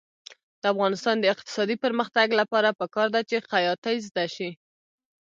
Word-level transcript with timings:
د 0.61 0.63
افغانستان 0.73 1.15
د 1.19 1.25
اقتصادي 1.33 1.75
پرمختګ 1.83 2.27
لپاره 2.39 2.77
پکار 2.81 3.07
ده 3.15 3.21
چې 3.29 3.45
خیاطۍ 3.49 3.97
زده 4.07 4.25
شي. 4.35 4.49